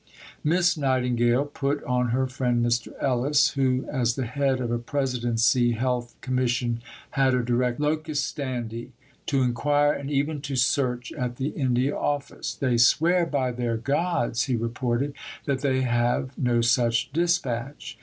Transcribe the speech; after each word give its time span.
Miss 0.43 0.77
Nightingale 0.77 1.45
put 1.45 1.83
on 1.83 2.07
her 2.07 2.25
friend 2.25 2.65
Mr. 2.65 2.87
Ellis, 2.99 3.49
who 3.51 3.87
as 3.87 4.15
the 4.15 4.25
head 4.25 4.59
of 4.59 4.71
a 4.71 4.79
Presidency 4.79 5.73
Health 5.73 6.15
Commission 6.21 6.81
had 7.11 7.35
a 7.35 7.43
direct 7.43 7.79
locus 7.79 8.19
standi, 8.19 8.93
to 9.27 9.43
inquire 9.43 9.93
and 9.93 10.09
even 10.09 10.41
to 10.41 10.55
search 10.55 11.11
at 11.13 11.35
the 11.35 11.49
India 11.49 11.95
Office. 11.95 12.55
"They 12.55 12.77
swear 12.77 13.27
by 13.27 13.51
their 13.51 13.77
gods," 13.77 14.45
he 14.45 14.55
reported, 14.55 15.13
"that 15.45 15.61
they 15.61 15.81
have 15.83 16.35
no 16.35 16.61
such 16.61 17.13
dispatch." 17.13 17.95